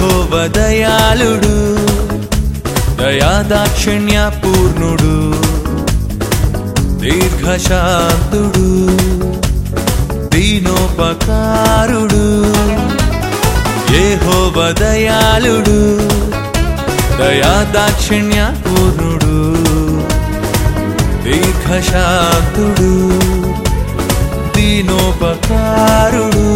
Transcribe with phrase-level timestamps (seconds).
[0.00, 1.56] యహోవ దయాళుడు
[2.98, 5.16] దయాదాక్షిణ్య పూర్ణుడు
[7.02, 8.68] దీర్ఘశాంతుడు
[10.32, 12.22] దీనోపకారుడు
[13.96, 15.78] యహోవ దయాళుడు
[17.20, 19.36] దయాదాక్షిణ్య పూర్ణుడు
[21.26, 22.92] దీర్ఘశాంతుడు
[24.56, 26.46] దీనోపకారుడు.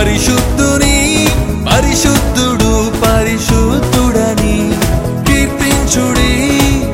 [0.00, 0.96] పరిశుద్ధుని
[1.66, 2.70] పరిశుద్ధుడు
[3.02, 4.54] పరిశుద్ధుడని
[5.26, 6.30] కీర్తించుడి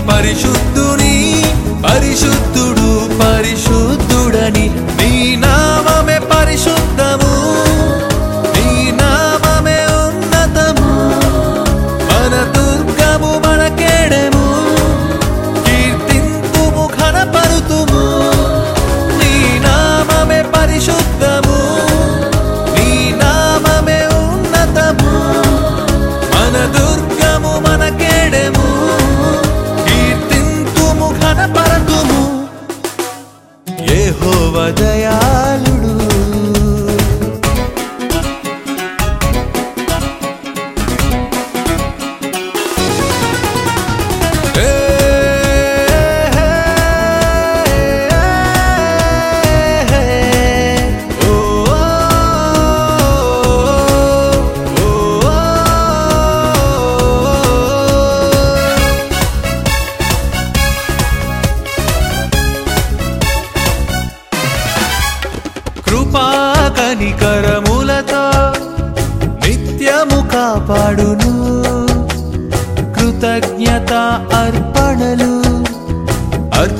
[0.09, 1.15] పరిశుద్ధుని
[1.85, 2.66] పరిశుద్ధు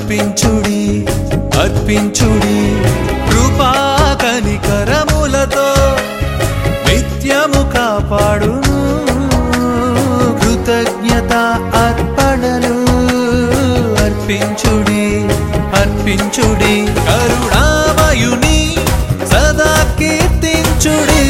[0.07, 0.81] అర్పించుడి
[1.61, 2.59] అర్పించుడి
[3.29, 3.71] కృపా
[4.21, 5.65] కనికరములతో
[6.85, 8.53] నిత్యము కాపాడు
[10.41, 11.33] కృతజ్ఞత
[11.81, 12.75] అర్పణలు
[14.05, 15.05] అర్పించుడి
[15.81, 16.75] అర్పించుడి
[17.09, 18.57] కరుణామయుని
[19.31, 21.23] సదా కీర్తించుడి.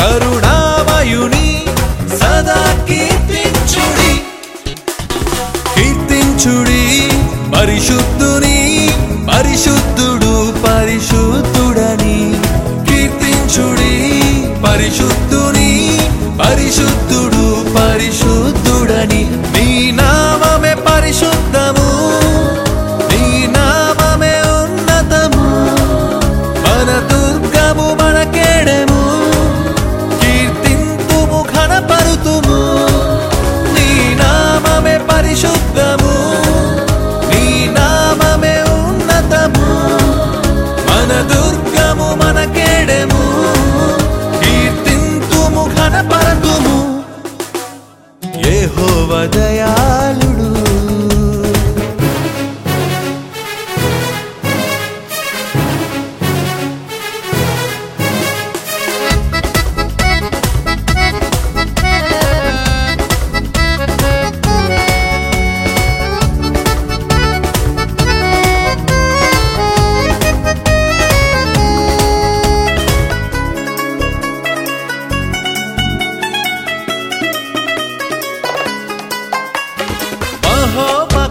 [0.00, 1.48] కరుణామయుని
[2.20, 4.05] సదా కీర్తించుడి.
[7.52, 8.45] పరిశుద్ధుని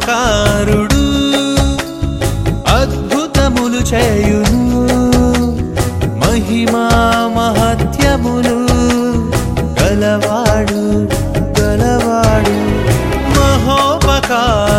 [0.07, 1.03] కారుడు
[2.77, 4.83] అద్భుతములు చేయును.
[6.21, 6.85] మహిమా
[7.35, 8.57] మహత్యములు
[9.79, 10.81] గలవాడు
[11.59, 12.55] గలవాడు
[13.35, 14.74] మహోపకారు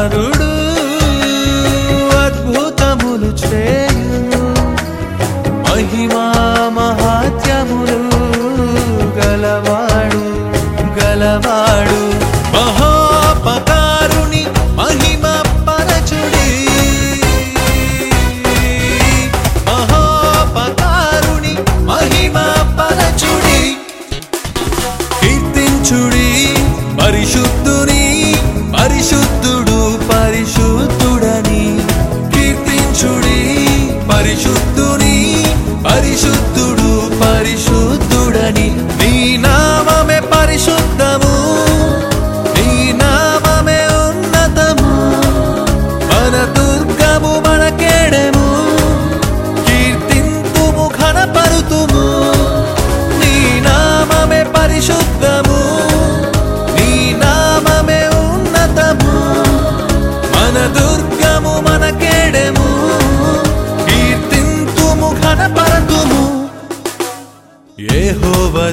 [30.35, 30.76] e chuvosos.